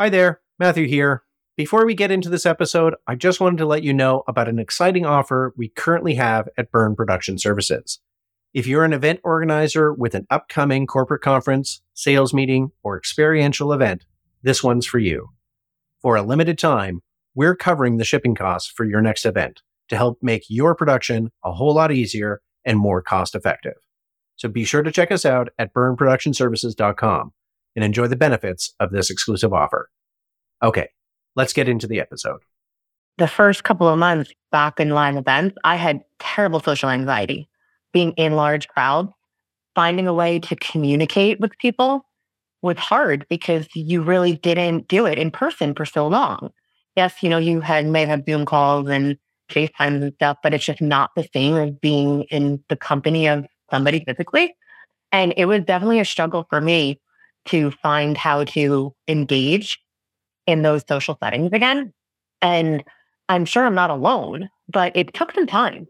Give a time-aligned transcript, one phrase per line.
[0.00, 1.24] Hi there, Matthew here.
[1.58, 4.58] Before we get into this episode, I just wanted to let you know about an
[4.58, 8.00] exciting offer we currently have at Byrne Production Services.
[8.54, 14.06] If you're an event organizer with an upcoming corporate conference, sales meeting, or experiential event,
[14.42, 15.28] this one's for you.
[16.00, 17.02] For a limited time,
[17.34, 19.60] we're covering the shipping costs for your next event
[19.90, 23.76] to help make your production a whole lot easier and more cost effective.
[24.36, 27.34] So be sure to check us out at byrneproductionservices.com
[27.76, 29.90] and enjoy the benefits of this exclusive offer.
[30.62, 30.88] Okay,
[31.36, 32.40] let's get into the episode.
[33.18, 37.48] The first couple of months back in live events, I had terrible social anxiety.
[37.92, 39.12] Being in large crowds,
[39.74, 42.06] finding a way to communicate with people
[42.62, 46.50] was hard because you really didn't do it in person for so long.
[46.96, 49.16] Yes, you know, you had may have Zoom calls and
[49.50, 53.46] FaceTimes and stuff, but it's just not the same as being in the company of
[53.70, 54.54] somebody physically.
[55.12, 57.00] And it was definitely a struggle for me
[57.46, 59.80] to find how to engage
[60.46, 61.92] in those social settings again.
[62.42, 62.84] And
[63.28, 65.86] I'm sure I'm not alone, but it took some time.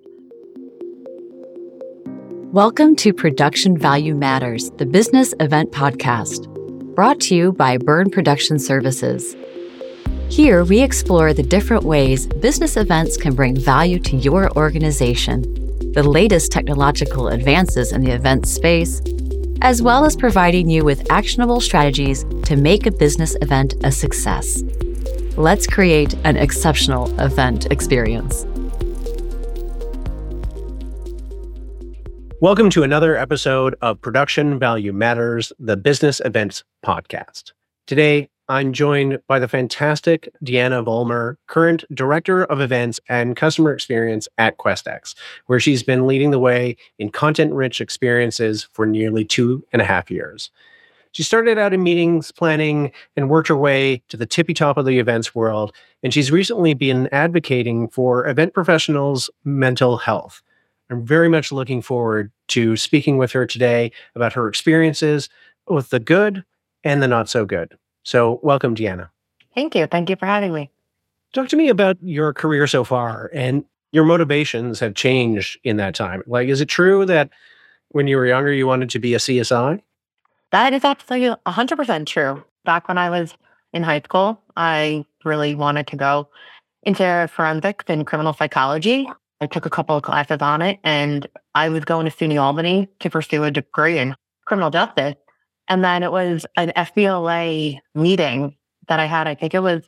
[2.52, 6.46] Welcome to Production Value Matters, the business event podcast,
[6.96, 9.36] brought to you by Byrne Production Services.
[10.28, 15.42] Here, we explore the different ways business events can bring value to your organization,
[15.92, 19.00] the latest technological advances in the event space,
[19.62, 24.62] as well as providing you with actionable strategies to make a business event a success.
[25.36, 28.46] Let's create an exceptional event experience.
[32.40, 37.52] Welcome to another episode of Production Value Matters, the Business Events Podcast.
[37.86, 44.26] Today, I'm joined by the fantastic Deanna Vollmer, current Director of Events and Customer Experience
[44.38, 45.14] at Questex,
[45.46, 49.84] where she's been leading the way in content rich experiences for nearly two and a
[49.84, 50.50] half years.
[51.12, 54.84] She started out in meetings planning and worked her way to the tippy top of
[54.84, 60.42] the events world, and she's recently been advocating for event professionals' mental health.
[60.90, 65.28] I'm very much looking forward to speaking with her today about her experiences
[65.68, 66.44] with the good
[66.82, 67.76] and the not so good.
[68.02, 69.10] So, welcome, Deanna.
[69.54, 69.86] Thank you.
[69.86, 70.70] Thank you for having me.
[71.32, 75.94] Talk to me about your career so far and your motivations have changed in that
[75.94, 76.22] time.
[76.26, 77.30] Like, is it true that
[77.88, 79.80] when you were younger, you wanted to be a CSI?
[80.52, 82.44] That is absolutely 100% true.
[82.64, 83.34] Back when I was
[83.72, 86.28] in high school, I really wanted to go
[86.82, 89.08] into forensics and criminal psychology.
[89.40, 92.88] I took a couple of classes on it and I was going to SUNY Albany
[93.00, 95.14] to pursue a degree in criminal justice.
[95.70, 98.56] And then it was an FBLA meeting
[98.88, 99.28] that I had.
[99.28, 99.84] I think it was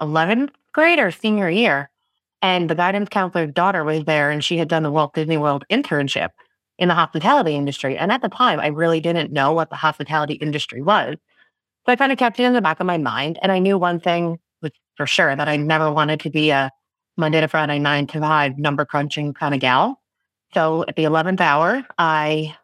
[0.00, 1.90] 11th grade or senior year.
[2.40, 5.64] And the guidance counselor's daughter was there and she had done the Walt Disney World
[5.70, 6.30] internship
[6.78, 7.98] in the hospitality industry.
[7.98, 11.16] And at the time, I really didn't know what the hospitality industry was.
[11.84, 13.38] So I kind of kept it in the back of my mind.
[13.42, 16.70] And I knew one thing was for sure that I never wanted to be a
[17.18, 20.00] Monday to Friday, nine to five number crunching kind of gal.
[20.54, 22.56] So at the 11th hour, I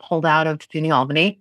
[0.00, 1.40] pulled out of SUNY Albany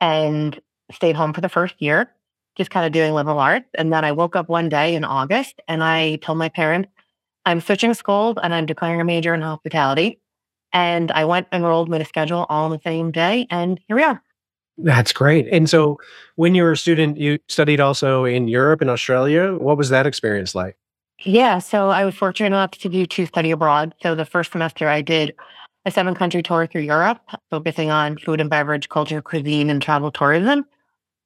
[0.00, 0.60] and
[0.92, 2.10] stayed home for the first year,
[2.56, 3.68] just kind of doing liberal arts.
[3.74, 6.90] And then I woke up one day in August and I told my parents,
[7.44, 10.20] I'm switching schools and I'm declaring a major in hospitality.
[10.72, 13.46] And I went enrolled with a schedule all on the same day.
[13.50, 14.22] And here we are.
[14.76, 15.48] That's great.
[15.50, 15.98] And so
[16.36, 19.54] when you were a student, you studied also in Europe and Australia.
[19.54, 20.76] What was that experience like?
[21.24, 21.58] Yeah.
[21.58, 23.94] So I was fortunate enough to do to study abroad.
[24.02, 25.34] So the first semester I did
[25.84, 30.10] a seven country tour through Europe, focusing on food and beverage, culture, cuisine, and travel
[30.10, 30.66] tourism.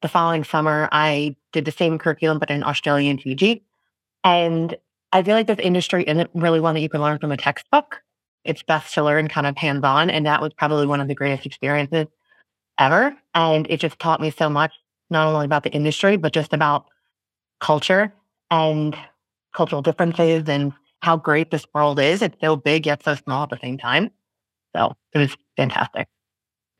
[0.02, 3.64] The following summer, I did the same curriculum, but in Australia and Fiji.
[4.24, 4.76] And
[5.12, 8.02] I feel like this industry isn't really one that you can learn from a textbook.
[8.44, 10.10] It's best to learn kind of hands on.
[10.10, 12.06] And that was probably one of the greatest experiences
[12.78, 13.16] ever.
[13.34, 14.72] And it just taught me so much,
[15.10, 16.86] not only about the industry, but just about
[17.60, 18.12] culture
[18.50, 18.96] and
[19.54, 22.22] cultural differences and how great this world is.
[22.22, 24.10] It's so big yet so small at the same time.
[24.74, 26.08] So it was fantastic.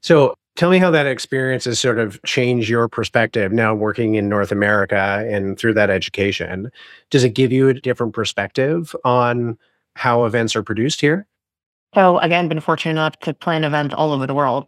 [0.02, 4.28] So tell me how that experience has sort of changed your perspective now working in
[4.28, 6.70] North America and through that education.
[7.10, 9.58] Does it give you a different perspective on
[9.94, 11.26] how events are produced here?
[11.94, 14.66] So again, been fortunate enough to plan events all over the world.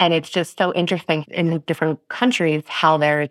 [0.00, 3.28] And it's just so interesting in different countries how there's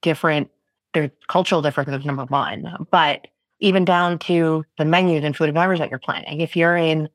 [0.00, 0.50] different,
[0.94, 3.26] there's cultural differences, number one, but
[3.60, 6.40] even down to the menus and food and beverage that you're planning.
[6.40, 7.08] If you're in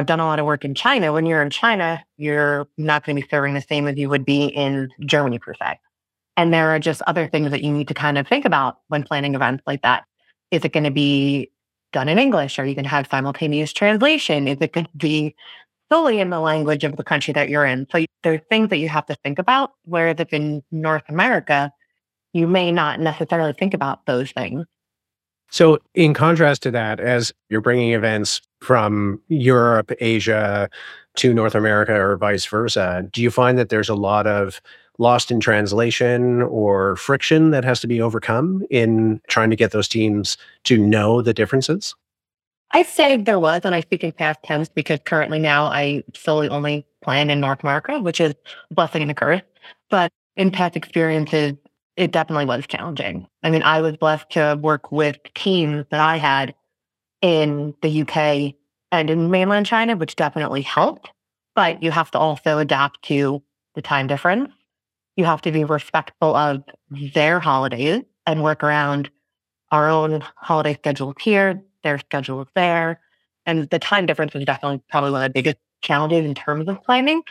[0.00, 1.12] I've done a lot of work in China.
[1.12, 4.24] When you're in China, you're not going to be serving the same as you would
[4.24, 5.78] be in Germany, per se.
[6.38, 9.02] And there are just other things that you need to kind of think about when
[9.02, 10.04] planning events like that.
[10.50, 11.50] Is it going to be
[11.92, 12.58] done in English?
[12.58, 14.48] Are you going to have simultaneous translation?
[14.48, 15.34] Is it going to be
[15.92, 17.86] solely in the language of the country that you're in?
[17.92, 19.72] So there's things that you have to think about.
[19.84, 21.70] Whereas if in North America,
[22.32, 24.64] you may not necessarily think about those things.
[25.50, 30.68] So, in contrast to that, as you're bringing events from Europe, Asia
[31.16, 34.60] to North America, or vice versa, do you find that there's a lot of
[34.98, 39.88] lost in translation or friction that has to be overcome in trying to get those
[39.88, 41.94] teams to know the differences?
[42.72, 46.48] I say there was, and I speak in past tense because currently now I solely
[46.48, 48.34] only plan in North America, which is
[48.70, 49.42] blessing and a curse.
[49.88, 51.54] But in past experiences,
[52.00, 53.28] it definitely was challenging.
[53.42, 56.54] I mean, I was blessed to work with teams that I had
[57.20, 58.54] in the UK
[58.90, 61.10] and in mainland China, which definitely helped.
[61.54, 63.42] But you have to also adapt to
[63.74, 64.50] the time difference.
[65.16, 69.10] You have to be respectful of their holidays and work around
[69.70, 72.98] our own holiday schedules here, their schedules there.
[73.44, 76.82] And the time difference was definitely probably one of the biggest challenges in terms of
[76.82, 77.22] planning.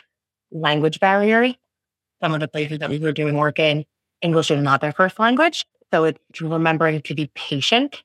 [0.52, 1.56] Language barrier.
[2.22, 3.86] Some of the places that we were doing work in,
[4.22, 5.66] English is not their first language.
[5.92, 8.04] So it's remembering to be patient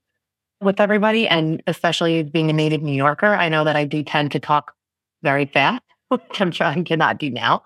[0.61, 1.28] with everybody.
[1.28, 4.75] And especially being a native New Yorker, I know that I do tend to talk
[5.22, 7.62] very fast, which I'm trying to not do now.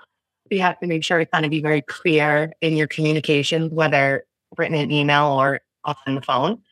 [0.51, 4.25] You have to make sure it's going to be very clear in your communication, whether
[4.57, 6.63] written in email or on the phone.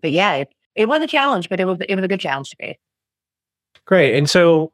[0.00, 2.50] But yeah, it, it was a challenge, but it was it was a good challenge
[2.50, 2.78] to me.
[3.84, 4.16] Great.
[4.16, 4.72] And so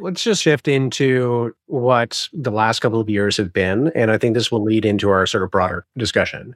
[0.00, 3.88] let's just shift into what the last couple of years have been.
[3.94, 6.54] And I think this will lead into our sort of broader discussion.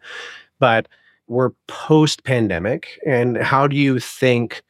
[0.59, 0.89] But
[1.29, 3.01] we're post pandemic.
[3.07, 4.63] And how do you think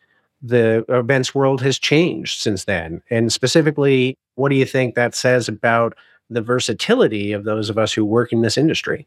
[0.43, 3.03] the events world has changed since then?
[3.11, 5.94] And specifically, what do you think that says about
[6.31, 9.06] the versatility of those of us who work in this industry?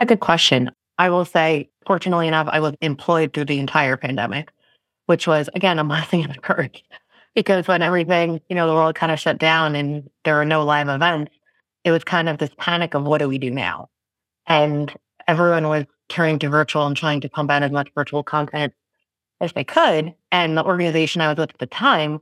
[0.00, 0.70] A good question.
[0.98, 4.50] I will say, fortunately enough, I was employed through the entire pandemic,
[5.06, 6.82] which was, again, a blessing and a curse
[7.34, 10.64] because when everything, you know, the world kind of shut down and there were no
[10.64, 11.32] live events,
[11.84, 13.88] it was kind of this panic of what do we do now?
[14.46, 14.92] And
[15.28, 18.72] everyone was turning to virtual and trying to pump out as much virtual content
[19.40, 20.14] as they could.
[20.32, 22.20] And the organization I was with at the time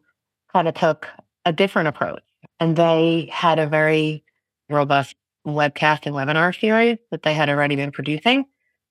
[0.52, 1.08] kind of took
[1.44, 2.22] a different approach.
[2.60, 4.24] And they had a very
[4.68, 5.16] robust
[5.46, 8.44] webcast and webinar series that they had already been producing.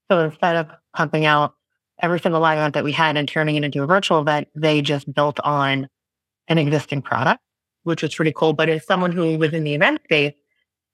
[0.10, 1.54] So instead of pumping out
[2.02, 4.82] every single live event that we had and turning it into a virtual event, they
[4.82, 5.88] just built on
[6.48, 7.42] an existing product,
[7.84, 8.54] which was pretty cool.
[8.54, 10.34] But as someone who was in the event space,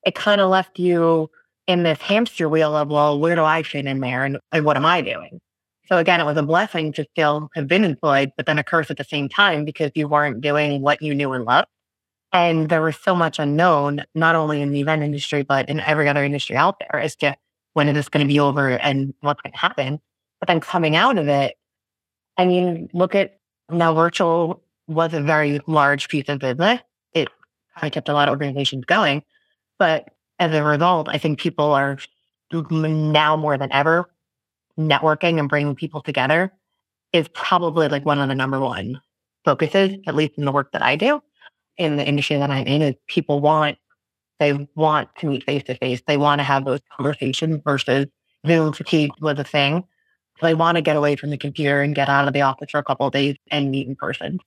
[0.05, 1.29] it kind of left you
[1.67, 4.77] in this hamster wheel of, well, where do I fit in there and, and what
[4.77, 5.39] am I doing?
[5.85, 8.89] So again, it was a blessing to still have been employed, but then a curse
[8.89, 11.67] at the same time because you weren't doing what you knew and loved.
[12.31, 16.09] And there was so much unknown, not only in the event industry, but in every
[16.09, 17.35] other industry out there as to
[17.73, 19.99] when is this going to be over and what's going to happen.
[20.39, 21.55] But then coming out of it,
[22.37, 23.37] I mean, look at
[23.69, 26.79] now virtual was a very large piece of business.
[27.13, 27.29] It
[27.75, 29.23] kind of kept a lot of organizations going.
[29.79, 30.09] But
[30.39, 31.97] as a result, I think people are
[32.51, 34.09] now more than ever
[34.77, 36.51] networking and bringing people together
[37.11, 38.99] is probably like one of the number one
[39.45, 41.21] focuses, at least in the work that I do
[41.77, 43.77] in the industry that I'm in, is people want
[44.39, 46.01] they want to meet face to face.
[46.05, 48.07] They want to have those conversations versus
[48.45, 49.85] Zoom fatigue was a thing.
[50.41, 52.79] they want to get away from the computer and get out of the office for
[52.79, 54.39] a couple of days and meet in person.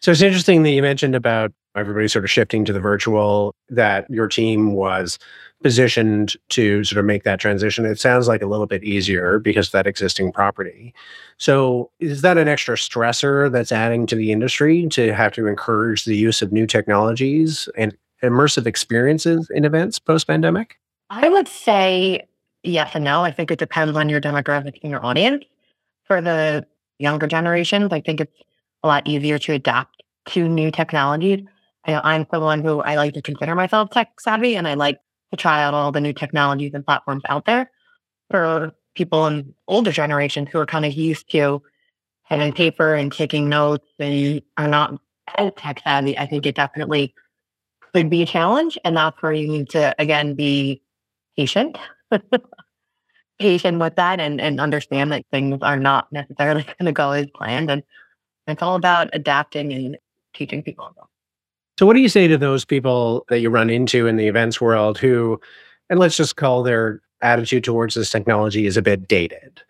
[0.00, 4.08] So it's interesting that you mentioned about everybody sort of shifting to the virtual, that
[4.10, 5.18] your team was
[5.62, 7.84] positioned to sort of make that transition.
[7.84, 10.94] It sounds like a little bit easier because of that existing property.
[11.38, 16.04] So is that an extra stressor that's adding to the industry to have to encourage
[16.04, 20.78] the use of new technologies and immersive experiences in events post pandemic?
[21.10, 22.26] I would say
[22.62, 23.22] yes and no.
[23.22, 25.44] I think it depends on your demographic and your audience.
[26.04, 26.66] For the
[26.98, 28.42] younger generations, I think it's
[28.86, 31.40] a lot easier to adapt to new technologies.
[31.84, 34.98] I know I'm someone who I like to consider myself tech savvy and I like
[35.30, 37.70] to try out all the new technologies and platforms out there.
[38.30, 41.62] For people in older generations who are kind of used to
[42.22, 44.98] having paper and taking notes and are not
[45.36, 47.14] as tech savvy, I think it definitely
[47.92, 48.78] could be a challenge.
[48.84, 50.82] And that's where you need to, again, be
[51.36, 51.78] patient,
[53.38, 57.26] patient with that and, and understand that things are not necessarily going to go as
[57.34, 57.70] planned.
[57.70, 57.82] And
[58.46, 59.98] it's all about adapting and
[60.34, 60.94] teaching people.
[61.78, 64.60] So, what do you say to those people that you run into in the events
[64.60, 65.40] world who,
[65.90, 69.60] and let's just call their attitude towards this technology is a bit dated?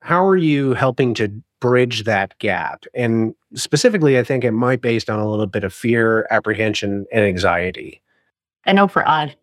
[0.00, 2.86] How are you helping to bridge that gap?
[2.94, 7.04] And specifically, I think it might be based on a little bit of fear, apprehension,
[7.12, 8.00] and anxiety.
[8.64, 9.34] I know for us,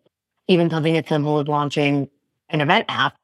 [0.48, 2.08] even something as simple as launching
[2.48, 3.14] an event app,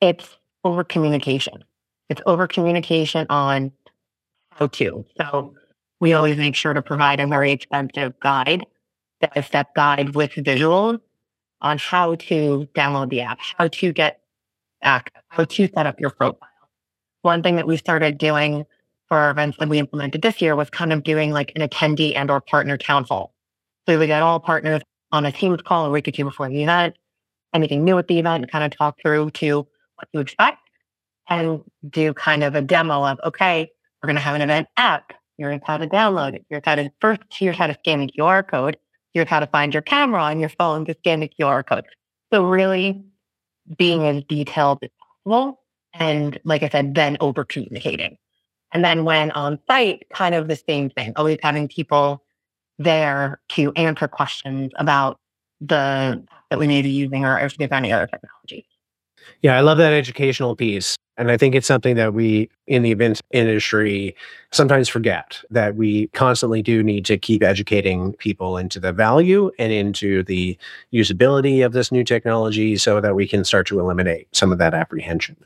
[0.00, 1.64] it's over communication.
[2.08, 3.72] It's over communication on
[4.54, 5.04] how to.
[5.20, 5.54] So
[6.00, 8.66] we always make sure to provide a very extensive guide,
[9.34, 11.00] a step guide with visuals
[11.60, 14.20] on how to download the app, how to get
[14.82, 16.48] access, how to set up your profile.
[17.22, 18.66] One thing that we started doing
[19.06, 22.16] for our events that we implemented this year was kind of doing like an attendee
[22.16, 23.32] and or partner town hall.
[23.86, 24.82] So we got all partners
[25.12, 26.96] on a Teams call a week or two before the event,
[27.54, 29.66] anything new at the event, kind of talk through to
[29.96, 30.58] what to expect
[31.28, 33.70] and do kind of a demo of, okay,
[34.02, 35.12] we're going to have an event app.
[35.38, 36.44] Here's how to download it.
[36.48, 38.76] Here's how to first, here's how to scan the QR code.
[39.14, 41.84] Here's how to find your camera on your phone to scan the QR code.
[42.32, 43.04] So really
[43.78, 45.60] being as detailed as possible.
[45.94, 48.16] And like I said, then over communicating.
[48.72, 52.24] And then when on site, kind of the same thing, always having people
[52.78, 55.20] there to answer questions about
[55.60, 58.66] the that we may be using or if there's any other technology.
[59.42, 60.96] Yeah, I love that educational piece.
[61.18, 64.16] And I think it's something that we in the event industry
[64.50, 69.72] sometimes forget that we constantly do need to keep educating people into the value and
[69.72, 70.56] into the
[70.92, 74.72] usability of this new technology so that we can start to eliminate some of that
[74.72, 75.36] apprehension.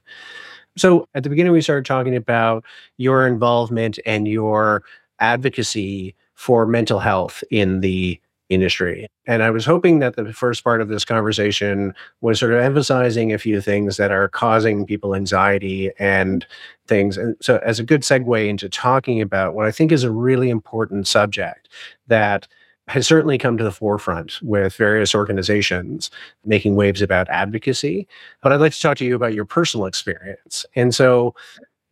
[0.77, 2.65] So at the beginning, we started talking about
[2.97, 4.85] your involvement and your
[5.19, 9.09] advocacy for mental health in the industry.
[9.27, 13.33] And I was hoping that the first part of this conversation was sort of emphasizing
[13.33, 16.47] a few things that are causing people anxiety and
[16.87, 17.17] things.
[17.17, 20.51] And so, as a good segue into talking about what I think is a really
[20.51, 21.69] important subject
[22.07, 22.47] that
[22.89, 26.09] has certainly come to the forefront with various organizations
[26.45, 28.07] making waves about advocacy.
[28.43, 30.65] But I'd like to talk to you about your personal experience.
[30.77, 31.35] And so,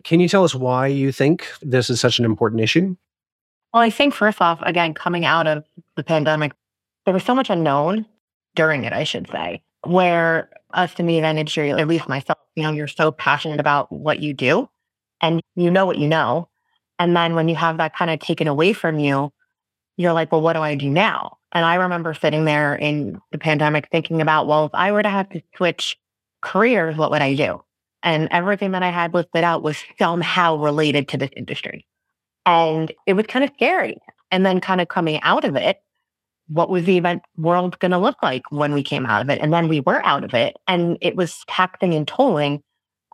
[0.05, 2.95] can you tell us why you think this is such an important issue?
[3.75, 5.65] Well, I think first off, again, coming out of
[5.97, 6.53] the pandemic,
[7.05, 8.07] there was so much unknown
[8.55, 12.63] during it, I should say, where us in the event industry, at least myself, you
[12.63, 14.69] know, you're so passionate about what you do
[15.21, 16.49] and you know what you know.
[17.01, 19.33] And then when you have that kind of taken away from you,
[19.97, 21.39] you're like, well, what do I do now?
[21.51, 25.09] And I remember sitting there in the pandemic thinking about, well, if I were to
[25.09, 25.99] have to switch
[26.43, 27.65] careers, what would I do?
[28.05, 31.85] And everything that I had listed out was somehow related to this industry.
[32.47, 33.99] And it was kind of scary.
[34.31, 35.81] And then kind of coming out of it,
[36.49, 39.41] what was the event world going to look like when we came out of it?
[39.41, 42.63] And then we were out of it and it was taxing and tolling,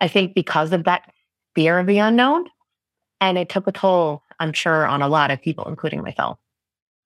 [0.01, 1.13] I think because of that
[1.55, 2.47] fear of the unknown.
[3.21, 6.39] And it took a toll, I'm sure, on a lot of people, including myself.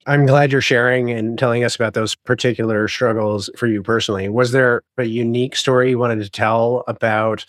[0.06, 4.28] I'm glad you're sharing and telling us about those particular struggles for you personally.
[4.28, 7.44] Was there a unique story you wanted to tell about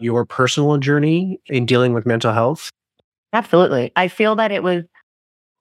[0.00, 2.70] your personal journey in dealing with mental health?
[3.32, 3.92] Absolutely.
[3.96, 4.84] I feel that it was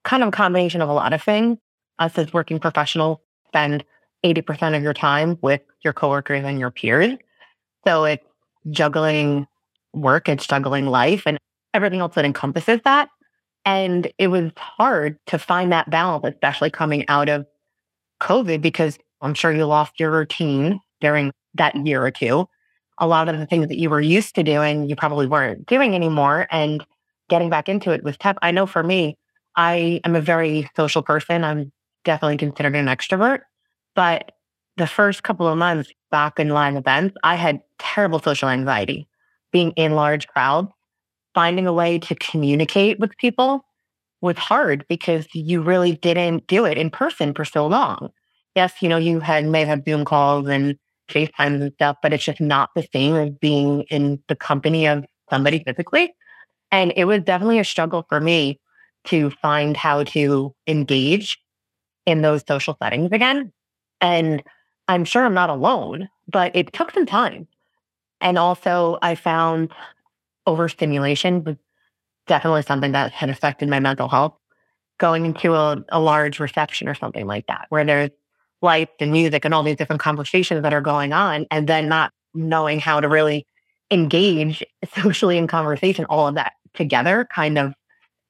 [0.03, 1.57] kind of a combination of a lot of things.
[1.99, 3.83] Us as working professionals spend
[4.23, 7.17] 80% of your time with your coworkers and your peers.
[7.85, 8.25] So it's
[8.71, 9.47] juggling
[9.93, 11.37] work, it's juggling life and
[11.73, 13.09] everything else that encompasses that.
[13.65, 17.45] And it was hard to find that balance, especially coming out of
[18.21, 22.47] COVID, because I'm sure you lost your routine during that year or two.
[22.99, 25.95] A lot of the things that you were used to doing, you probably weren't doing
[25.95, 26.47] anymore.
[26.51, 26.85] And
[27.29, 28.37] getting back into it with tough.
[28.41, 29.17] I know for me,
[29.55, 31.43] I am a very social person.
[31.43, 31.71] I'm
[32.05, 33.39] definitely considered an extrovert.
[33.95, 34.31] But
[34.77, 39.07] the first couple of months back in line events, I had terrible social anxiety,
[39.51, 40.71] being in large crowds,
[41.33, 43.65] finding a way to communicate with people
[44.21, 48.09] was hard because you really didn't do it in person for so long.
[48.55, 50.77] Yes, you know, you had may have Zoom calls and
[51.09, 55.05] FaceTimes and stuff, but it's just not the same as being in the company of
[55.29, 56.13] somebody physically.
[56.71, 58.59] And it was definitely a struggle for me
[59.05, 61.39] to find how to engage
[62.05, 63.51] in those social settings again.
[64.01, 64.43] And
[64.87, 67.47] I'm sure I'm not alone, but it took some time.
[68.21, 69.71] And also, I found
[70.45, 71.55] overstimulation was
[72.27, 74.35] definitely something that had affected my mental health.
[74.97, 78.09] Going into a, a large reception or something like that, where there's
[78.61, 82.11] lights and music and all these different conversations that are going on, and then not
[82.33, 83.47] knowing how to really
[83.91, 84.61] engage
[84.93, 87.73] socially in conversation, all of that together kind of,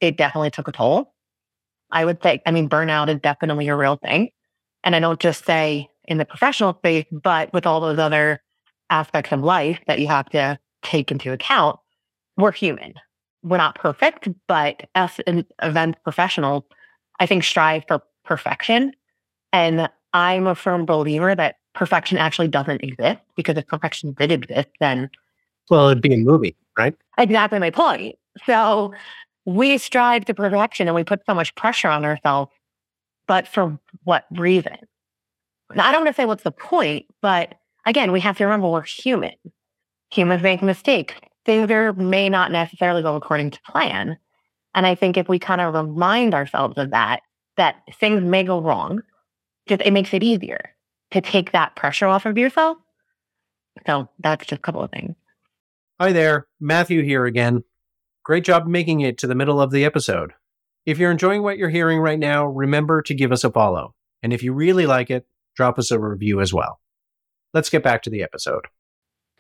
[0.02, 1.14] it definitely took a toll.
[1.92, 4.30] I would say, I mean, burnout is definitely a real thing.
[4.84, 8.42] And I don't just say in the professional space, but with all those other
[8.90, 11.80] aspects of life that you have to take into account,
[12.38, 12.94] we're human.
[13.44, 16.66] We're not perfect, but as an event professional,
[17.20, 18.94] I think strive for perfection.
[19.52, 24.70] And I'm a firm believer that perfection actually doesn't exist because if perfection did exist,
[24.80, 25.10] then
[25.70, 26.96] well, it'd be a movie, right?
[27.18, 28.16] Exactly my point.
[28.46, 28.94] So
[29.46, 32.52] we strive to perfection and we put so much pressure on ourselves,
[33.28, 34.78] but for what reason?
[35.74, 37.56] Now, I don't want to say what's the point, but
[37.86, 39.34] again, we have to remember we're human.
[40.12, 41.14] Humans make mistakes.
[41.46, 44.18] Things may not necessarily go according to plan.
[44.76, 47.22] And I think if we kind of remind ourselves of that,
[47.58, 49.02] that things may go wrong,
[49.68, 50.76] just it makes it easier
[51.12, 52.78] to take that pressure off of yourself.
[53.88, 55.16] So that's just a couple of things.
[56.00, 57.64] Hi there, Matthew here again.
[58.24, 60.34] Great job making it to the middle of the episode.
[60.86, 63.94] If you're enjoying what you're hearing right now, remember to give us a follow.
[64.22, 66.80] And if you really like it, drop us a review as well.
[67.54, 68.66] Let's get back to the episode.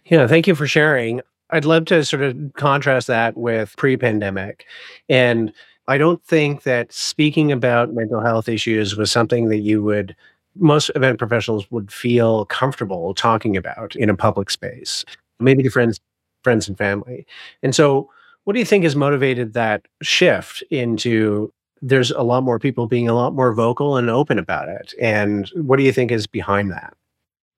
[0.05, 1.21] Yeah, thank you for sharing.
[1.51, 4.65] I'd love to sort of contrast that with pre pandemic.
[5.07, 5.53] And
[5.87, 10.15] I don't think that speaking about mental health issues was something that you would,
[10.55, 15.03] most event professionals would feel comfortable talking about in a public space,
[15.39, 15.99] maybe to friends,
[16.43, 17.25] friends and family.
[17.63, 18.09] And so,
[18.43, 23.07] what do you think has motivated that shift into there's a lot more people being
[23.07, 24.93] a lot more vocal and open about it?
[24.99, 26.93] And what do you think is behind that?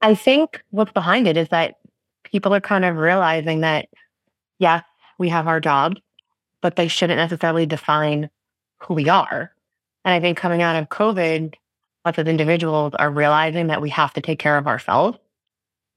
[0.02, 1.76] I think what's behind it is that
[2.24, 3.88] people are kind of realizing that,
[4.60, 4.82] yeah,
[5.18, 5.98] we have our job,
[6.62, 8.30] but they shouldn't necessarily define
[8.80, 9.52] who we are.
[10.04, 11.54] And I think coming out of COVID,
[12.06, 15.18] us as individuals are realizing that we have to take care of ourselves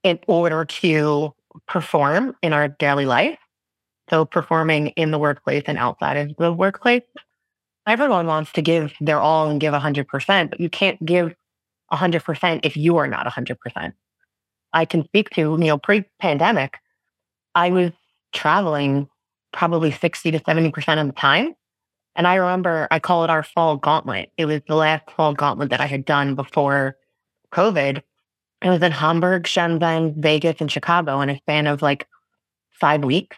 [0.03, 1.33] in order to
[1.67, 3.39] perform in our daily life.
[4.09, 7.03] So performing in the workplace and outside of the workplace.
[7.87, 11.35] Everyone wants to give their all and give 100%, but you can't give
[11.91, 13.93] 100% if you are not 100%.
[14.73, 16.79] I can speak to, you know, pre pandemic,
[17.55, 17.91] I was
[18.33, 19.07] traveling
[19.53, 21.53] probably 60 to 70% of the time.
[22.15, 24.31] And I remember I call it our fall gauntlet.
[24.37, 26.97] It was the last fall gauntlet that I had done before
[27.53, 28.01] COVID.
[28.61, 32.07] It was in Hamburg, Shenzhen, Vegas, and Chicago in a span of like
[32.71, 33.37] five weeks.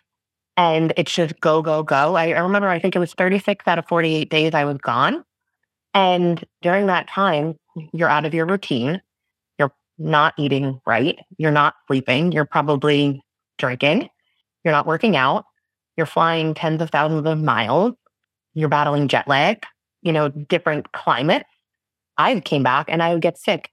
[0.58, 2.16] And it's just go, go, go.
[2.16, 5.24] I, I remember I think it was 36 out of 48 days I was gone.
[5.94, 7.56] And during that time,
[7.94, 9.02] you're out of your routine.
[9.60, 11.18] You're not eating right.
[11.38, 12.32] You're not sleeping.
[12.32, 13.24] You're probably
[13.60, 14.10] drinking.
[14.64, 15.46] You're not working out.
[15.96, 17.94] You're flying tens of thousands of miles.
[18.54, 19.64] You're battling jet lag,
[20.02, 21.46] you know, different climates.
[22.18, 23.70] I came back and I would get sick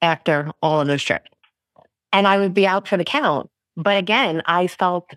[0.00, 1.30] after all of those trips.
[2.12, 3.50] And I would be out for the count.
[3.76, 5.10] But again, I felt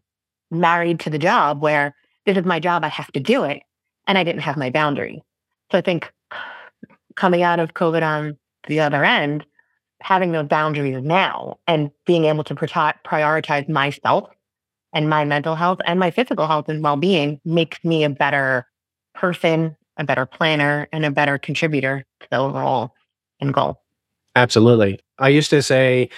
[0.51, 3.63] married to the job where this is my job, I have to do it.
[4.07, 5.23] And I didn't have my boundary.
[5.71, 6.11] So I think
[7.15, 9.45] coming out of COVID on the other end,
[10.01, 14.29] having those boundaries now and being able to prioritize myself
[14.93, 18.65] and my mental health and my physical health and well being makes me a better
[19.15, 22.93] person, a better planner, and a better contributor to the overall
[23.41, 23.81] end goal.
[24.35, 24.99] Absolutely.
[25.19, 26.09] I used to say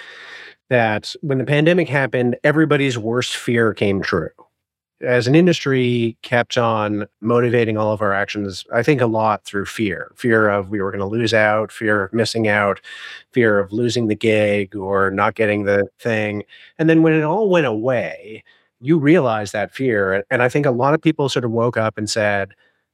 [0.70, 4.30] that when the pandemic happened, everybody's worst fear came true.
[5.02, 9.66] As an industry kept on motivating all of our actions i think a lot through
[9.66, 10.12] fear.
[10.16, 12.82] Fear of we were going to lose out fear of missing out
[13.32, 16.44] fear of losing the gig or not getting the thing.
[16.78, 18.44] And then when it all went away
[18.82, 20.26] you realize that fear.
[20.30, 22.54] And i think a lot of people sort of woke up and said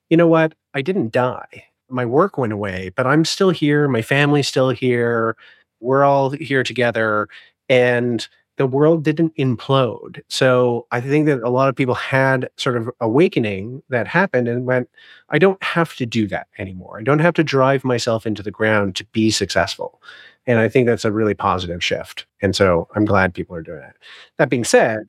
[0.09, 0.53] you know what?
[0.75, 1.65] I didn't die.
[1.89, 3.87] My work went away but i'm still here.
[3.87, 5.35] My family's still here.
[5.79, 7.27] We're all here together
[7.69, 10.21] and the world didn't implode.
[10.29, 14.65] So I think that a lot of people had sort of awakening that happened and
[14.65, 14.89] went,
[15.29, 16.97] I don't have to do that anymore.
[16.97, 20.01] I don't have to drive myself into the ground to be successful.
[20.47, 22.25] And I think that's a really positive shift.
[22.41, 23.95] And so I'm glad people are doing it.
[24.37, 24.99] That being said,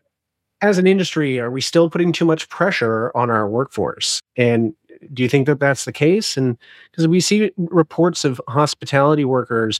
[0.62, 4.20] as an industry, are we still putting too much pressure on our workforce?
[4.36, 4.74] And
[5.12, 6.36] do you think that that's the case?
[6.36, 6.56] And
[6.90, 9.78] because we see reports of hospitality workers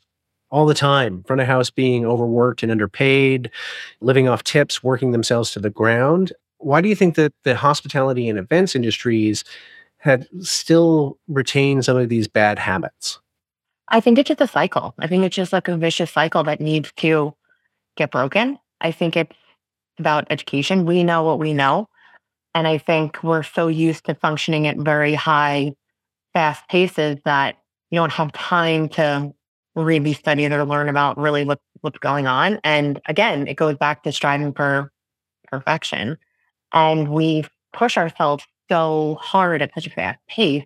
[0.57, 1.23] all the time.
[1.25, 3.51] Front of house being overworked and underpaid,
[4.01, 6.33] living off tips, working themselves to the ground.
[6.57, 9.45] Why do you think that the hospitality and events industries
[9.99, 13.21] have still retained some of these bad habits?
[13.89, 14.95] I think it's just a cycle.
[14.99, 17.35] I think it's just like a vicious cycle that needs to
[17.99, 18.59] get broken.
[18.81, 19.37] I think it's
[19.99, 20.87] about education.
[20.87, 21.87] We know what we know.
[22.55, 25.75] And I think we're so used to functioning at very high,
[26.33, 27.59] fast paces that
[27.91, 29.35] you don't have time to
[29.85, 32.59] read these studies or learn about really what, what's going on.
[32.65, 34.91] And again, it goes back to striving for
[35.51, 36.17] perfection.
[36.73, 40.65] And we push ourselves so hard at such a fast pace.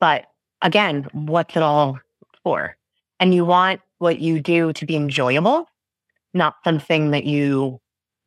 [0.00, 0.26] But
[0.62, 1.98] again, what's it all
[2.42, 2.76] for?
[3.18, 5.66] And you want what you do to be enjoyable,
[6.34, 7.80] not something that you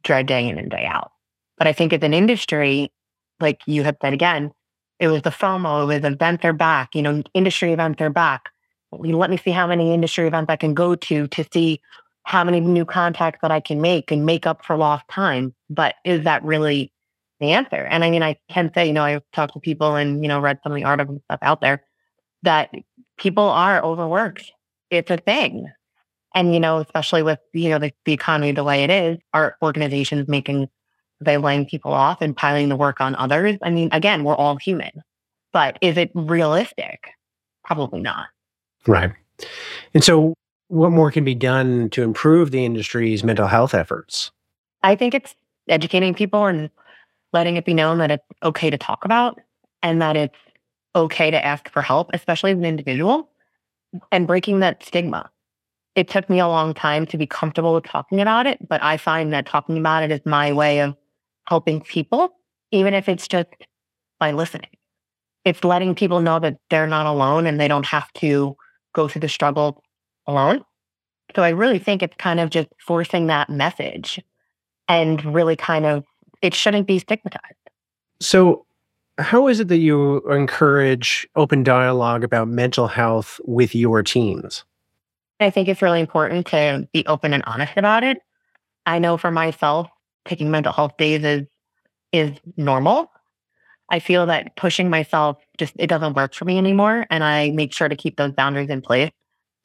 [0.04, 1.12] dread day in and day out.
[1.58, 2.92] But I think as an industry,
[3.40, 4.52] like you have said again,
[5.00, 8.50] it was the FOMO, it was events are back, you know, industry events are back
[8.92, 11.82] let me see how many industry events I can go to to see
[12.24, 15.54] how many new contacts that I can make and make up for lost time.
[15.70, 16.92] But is that really
[17.40, 17.78] the answer?
[17.78, 20.40] And I mean, I can say, you know, I've talked to people and, you know,
[20.40, 21.84] read some of the articles and stuff out there
[22.44, 22.72] that
[23.18, 24.52] people are overworked.
[24.90, 25.68] It's a thing.
[26.36, 29.56] And, you know, especially with, you know, the, the economy the way it is, are
[29.64, 30.70] organizations making,
[31.20, 33.58] they laying people off and piling the work on others.
[33.64, 34.92] I mean, again, we're all human,
[35.52, 37.10] but is it realistic?
[37.66, 38.28] Probably not.
[38.88, 39.12] Right.
[39.94, 40.34] And so,
[40.68, 44.32] what more can be done to improve the industry's mental health efforts?
[44.84, 45.36] I think it's
[45.68, 46.70] educating people and
[47.34, 49.40] letting it be known that it's okay to talk about
[49.82, 50.36] and that it's
[50.96, 53.30] okay to ask for help, especially as an individual,
[54.12, 55.30] and breaking that stigma.
[55.96, 58.98] It took me a long time to be comfortable with talking about it, but I
[58.98, 60.96] find that talking about it is my way of
[61.48, 62.32] helping people,
[62.72, 63.50] even if it's just
[64.20, 64.70] by listening.
[65.46, 68.56] It's letting people know that they're not alone and they don't have to
[68.94, 69.84] go through the struggle
[70.28, 70.64] alone.
[71.36, 74.20] So I really think it's kind of just forcing that message
[74.88, 76.04] and really kind of,
[76.42, 77.56] it shouldn't be stigmatized.
[78.20, 78.66] So,
[79.18, 84.64] how is it that you encourage open dialogue about mental health with your teams?
[85.42, 88.20] I think it's really important to be open and honest about it.
[88.86, 89.90] I know for myself,
[90.26, 91.48] taking mental health days is
[92.12, 93.12] is normal.
[93.90, 97.74] I feel that pushing myself just it doesn't work for me anymore, and I make
[97.74, 99.12] sure to keep those boundaries in place.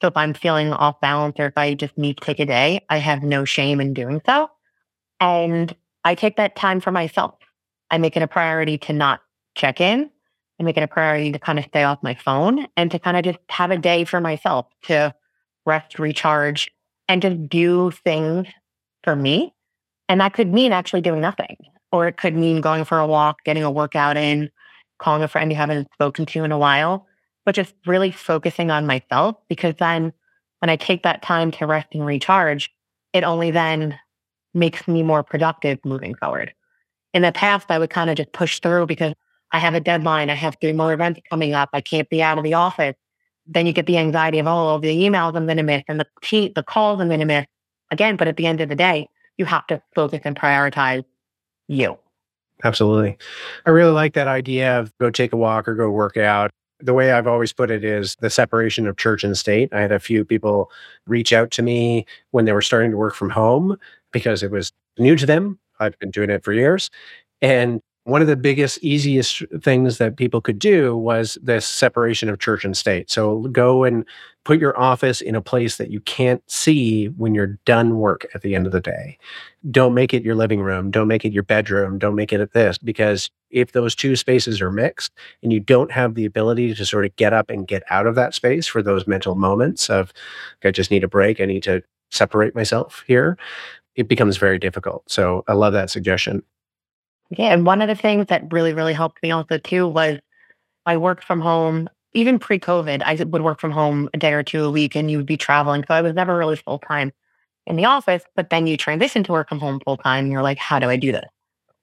[0.01, 2.85] So if I'm feeling off balance or if I just need to take a day,
[2.89, 4.49] I have no shame in doing so.
[5.19, 7.35] And I take that time for myself.
[7.89, 9.21] I make it a priority to not
[9.55, 10.09] check in.
[10.59, 13.17] I make it a priority to kind of stay off my phone and to kind
[13.17, 15.13] of just have a day for myself to
[15.65, 16.71] rest, recharge,
[17.07, 18.47] and just do things
[19.03, 19.53] for me.
[20.07, 21.57] And that could mean actually doing nothing,
[21.91, 24.49] or it could mean going for a walk, getting a workout in,
[24.99, 27.07] calling a friend you haven't spoken to in a while,
[27.45, 30.13] but just really focusing on myself because then
[30.59, 32.71] when I take that time to rest and recharge,
[33.13, 33.97] it only then
[34.53, 36.53] makes me more productive moving forward.
[37.13, 39.13] In the past, I would kind of just push through because
[39.51, 40.29] I have a deadline.
[40.29, 41.69] I have three more events coming up.
[41.71, 42.95] I can't be out of the office.
[43.45, 46.07] Then you get the anxiety of, oh, the emails I'm going to miss and the
[46.55, 47.45] the calls I'm going to miss.
[47.91, 51.05] Again, but at the end of the day, you have to focus and prioritize
[51.67, 51.97] you.
[52.63, 53.17] Absolutely.
[53.65, 56.51] I really like that idea of go take a walk or go work out.
[56.79, 59.73] The way I've always put it is the separation of church and state.
[59.73, 60.71] I had a few people
[61.07, 63.77] reach out to me when they were starting to work from home
[64.11, 65.59] because it was new to them.
[65.79, 66.89] I've been doing it for years.
[67.41, 72.37] And one of the biggest, easiest things that people could do was this separation of
[72.37, 73.09] church and state.
[73.09, 74.05] So go and
[74.43, 78.43] put your office in a place that you can't see when you're done work at
[78.43, 79.17] the end of the day.
[79.71, 80.91] Don't make it your living room.
[80.91, 81.97] Don't make it your bedroom.
[81.97, 85.91] Don't make it at this because if those two spaces are mixed and you don't
[85.91, 88.83] have the ability to sort of get up and get out of that space for
[88.83, 90.13] those mental moments of,
[90.63, 93.35] I just need a break, I need to separate myself here,
[93.95, 95.09] it becomes very difficult.
[95.09, 96.43] So I love that suggestion.
[97.31, 97.53] Yeah.
[97.53, 100.19] And one of the things that really, really helped me also too was
[100.85, 101.89] I worked from home.
[102.13, 105.11] Even pre COVID, I would work from home a day or two a week and
[105.11, 105.83] you would be traveling.
[105.87, 107.11] So I was never really full time
[107.65, 108.23] in the office.
[108.35, 110.95] But then you transition to work from home full time you're like, how do I
[110.95, 111.25] do this?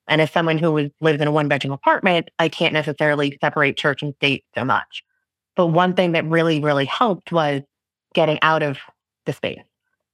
[0.08, 3.76] And as someone who was, lives in a one bedroom apartment, I can't necessarily separate
[3.76, 5.02] church and state so much.
[5.54, 7.62] But one thing that really, really helped was
[8.14, 8.78] getting out of
[9.26, 9.62] the space.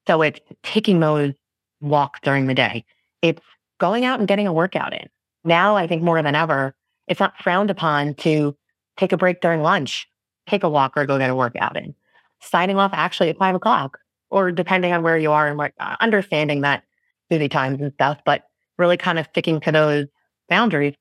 [0.07, 1.33] So it's taking those
[1.81, 2.85] walks during the day.
[3.23, 3.43] It's
[3.79, 5.09] going out and getting a workout in
[5.49, 6.75] now I think more than ever,
[7.09, 8.57] it's not frowned upon to
[8.97, 10.07] take a break during lunch,
[10.47, 11.95] take a walk or go get a workout in.
[12.41, 13.99] Signing off actually at five o'clock,
[14.31, 16.85] or depending on where you are and what, uh, understanding that
[17.29, 18.45] busy times and stuff, but
[18.79, 20.07] really kind of sticking to those
[20.49, 20.95] boundaries.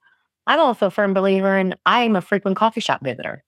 [0.48, 3.44] I'm also a firm believer in I'm a frequent coffee shop visitor.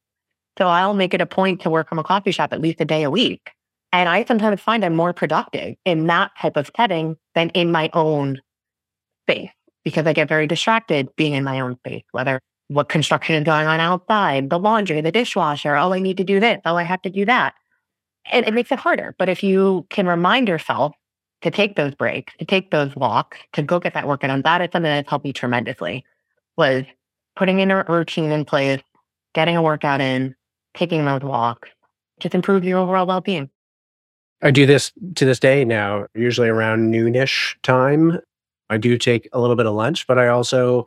[0.58, 2.86] So I'll make it a point to work from a coffee shop at least a
[2.86, 3.52] day a week.
[3.92, 7.90] And I sometimes find I'm more productive in that type of setting than in my
[7.94, 8.40] own
[9.24, 9.50] space
[9.84, 13.68] because I get very distracted being in my own space, whether what construction is going
[13.68, 15.76] on outside, the laundry, the dishwasher.
[15.76, 16.62] Oh, I need to do this.
[16.66, 17.54] Oh, I have to do that.
[18.32, 19.16] And it makes it harder.
[19.18, 20.94] But if you can remind yourself
[21.42, 24.62] to take those breaks, to take those walks, to go get that work done, that
[24.62, 26.06] is something that's helped me tremendously
[26.58, 26.84] was
[27.36, 28.82] putting in a routine in place,
[29.34, 30.36] getting a workout in,
[30.74, 31.70] taking those walks,
[32.20, 33.50] just improve your overall well-being.
[34.42, 38.20] I do this to this day now, usually around noonish time.
[38.70, 40.86] I do take a little bit of lunch, but I also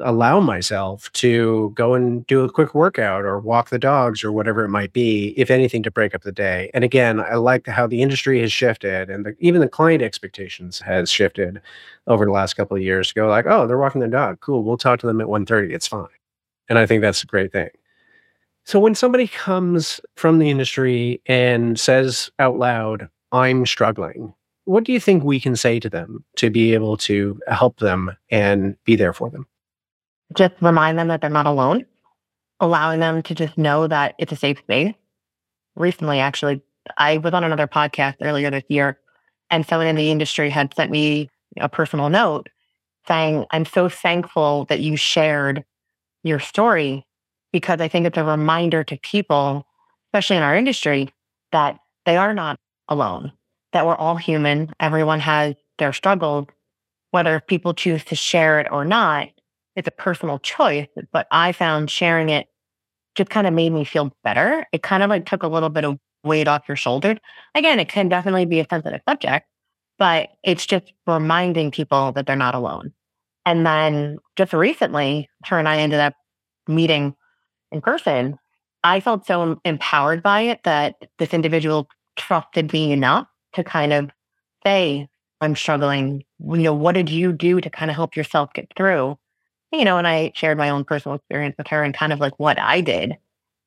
[0.00, 4.64] allow myself to go and do a quick workout or walk the dogs or whatever
[4.64, 6.70] it might be, if anything, to break up the day.
[6.74, 10.80] And again, I like how the industry has shifted and the, even the client expectations
[10.80, 11.60] has shifted
[12.08, 14.40] over the last couple of years to go like, oh, they're walking their dog.
[14.40, 14.64] Cool.
[14.64, 15.72] We'll talk to them at 1.30.
[15.72, 16.08] It's fine.
[16.68, 17.70] And I think that's a great thing.
[18.64, 24.92] So when somebody comes from the industry and says out loud, I'm struggling, what do
[24.92, 28.96] you think we can say to them to be able to help them and be
[28.96, 29.46] there for them?
[30.34, 31.84] Just remind them that they're not alone,
[32.60, 34.94] allowing them to just know that it's a safe space.
[35.76, 36.62] Recently, actually,
[36.96, 38.98] I was on another podcast earlier this year,
[39.50, 42.48] and someone in the industry had sent me a personal note
[43.06, 45.64] saying, I'm so thankful that you shared
[46.22, 47.06] your story
[47.52, 49.66] because I think it's a reminder to people,
[50.08, 51.12] especially in our industry,
[51.52, 53.32] that they are not alone
[53.74, 54.72] that we're all human.
[54.80, 56.46] Everyone has their struggles.
[57.10, 59.28] whether people choose to share it or not,
[59.76, 60.88] it's a personal choice.
[61.12, 62.48] But I found sharing it
[63.14, 64.66] just kind of made me feel better.
[64.72, 67.16] It kind of like took a little bit of weight off your shoulder.
[67.54, 69.46] Again, it can definitely be a sensitive subject,
[69.98, 72.92] but it's just reminding people that they're not alone.
[73.46, 76.14] And then just recently, her and I ended up
[76.66, 77.14] meeting
[77.70, 78.38] in person.
[78.82, 84.10] I felt so empowered by it that this individual trusted me enough to kind of
[84.64, 85.08] say,
[85.40, 86.24] I'm struggling.
[86.38, 89.18] You know, what did you do to kind of help yourself get through?
[89.72, 92.38] You know, and I shared my own personal experience with her and kind of like
[92.38, 93.16] what I did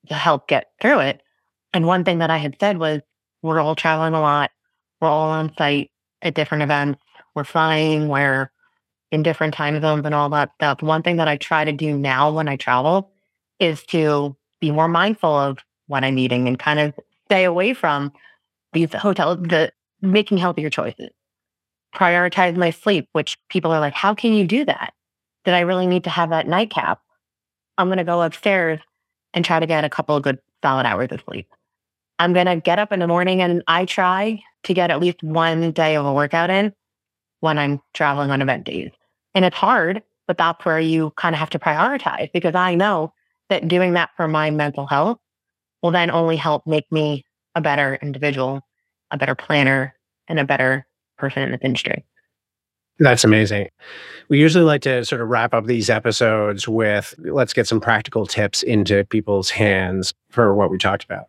[0.08, 1.22] to help get through it.
[1.74, 3.02] And one thing that I had said was,
[3.42, 4.52] we're all traveling a lot.
[5.00, 7.02] We're all on site at different events.
[7.36, 8.08] We're flying.
[8.08, 8.52] We're
[9.12, 10.82] in different time zones and all that stuff.
[10.82, 13.12] One thing that I try to do now when I travel
[13.60, 16.94] is to be more mindful of what I'm eating and kind of
[17.26, 18.12] stay away from
[18.74, 19.72] these hotels, the
[20.02, 21.10] making healthier choices.
[21.96, 24.94] Prioritize my sleep, which people are like, how can you do that?
[25.46, 27.00] Did I really need to have that nightcap?
[27.78, 28.80] I'm going to go upstairs
[29.34, 31.48] and try to get a couple of good solid hours of sleep.
[32.20, 35.22] I'm going to get up in the morning and I try to get at least
[35.22, 36.74] one day of a workout in
[37.40, 38.92] when I'm traveling on event days.
[39.36, 43.14] And it's hard, but that's where you kind of have to prioritize because I know
[43.50, 45.20] that doing that for my mental health
[45.82, 47.24] will then only help make me
[47.56, 48.62] a better individual,
[49.12, 49.96] a better planner,
[50.28, 50.86] and a better
[51.18, 52.06] person in this industry.
[53.00, 53.70] That's amazing.
[54.30, 58.26] We usually like to sort of wrap up these episodes with let's get some practical
[58.26, 61.28] tips into people's hands for what we talked about.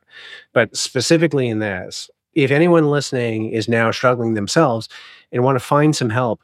[0.53, 4.89] But specifically in this, if anyone listening is now struggling themselves
[5.31, 6.43] and want to find some help,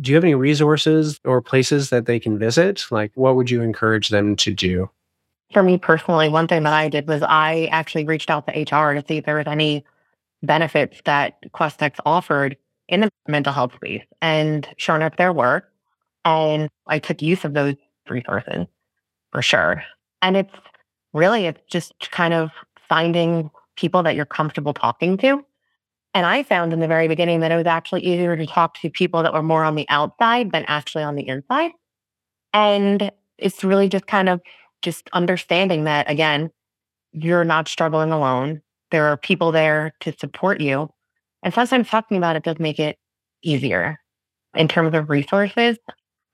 [0.00, 2.86] do you have any resources or places that they can visit?
[2.90, 4.88] Like, what would you encourage them to do?
[5.52, 8.94] For me personally, one thing that I did was I actually reached out to HR
[8.94, 9.84] to see if there was any
[10.42, 12.56] benefits that Questex offered
[12.88, 14.04] in the mental health space.
[14.20, 15.64] And sure enough, there were.
[16.24, 17.76] And I took use of those
[18.08, 18.66] resources
[19.32, 19.82] for sure.
[20.22, 20.54] And it's
[21.12, 22.50] really, it's just kind of
[22.88, 25.44] finding people that you're comfortable talking to.
[26.12, 28.90] And I found in the very beginning that it was actually easier to talk to
[28.90, 31.70] people that were more on the outside than actually on the inside.
[32.52, 34.40] And it's really just kind of
[34.82, 36.50] just understanding that, again,
[37.12, 38.60] you're not struggling alone.
[38.90, 40.90] There are people there to support you.
[41.42, 42.98] And sometimes talking about it does make it
[43.42, 43.98] easier
[44.54, 45.78] in terms of resources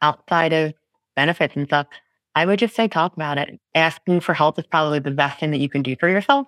[0.02, 0.72] outside of
[1.14, 1.86] benefits and stuff.
[2.34, 3.58] I would just say talk about it.
[3.74, 6.46] Asking for help is probably the best thing that you can do for yourself.